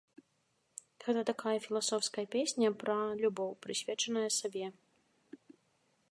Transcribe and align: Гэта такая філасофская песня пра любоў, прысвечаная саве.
Гэта 1.03 1.21
такая 1.31 1.53
філасофская 1.65 2.23
песня 2.35 2.71
пра 2.83 2.97
любоў, 3.23 3.51
прысвечаная 3.67 4.27
саве. 4.39 4.67